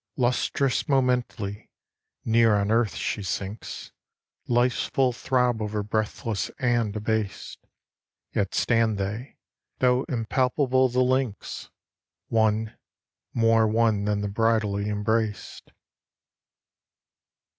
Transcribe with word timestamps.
Lustrous 0.17 0.89
momently, 0.89 1.69
near 2.25 2.55
on 2.55 2.71
earth 2.71 2.95
she 2.95 3.21
sinks; 3.21 3.91
Life's 4.47 4.87
full 4.87 5.13
throb 5.13 5.61
over 5.61 5.83
breathless 5.83 6.49
and 6.57 6.95
abased: 6.95 7.59
Yet 8.33 8.55
stand 8.55 8.97
they, 8.97 9.37
though 9.77 10.05
impalpable 10.09 10.89
the 10.89 11.03
links, 11.03 11.69
One, 12.29 12.75
more 13.35 13.67
one 13.67 14.05
than 14.05 14.21
the 14.21 14.27
bridally 14.27 14.89
embraced. 14.89 15.71